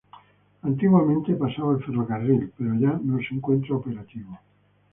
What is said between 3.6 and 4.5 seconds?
operativo.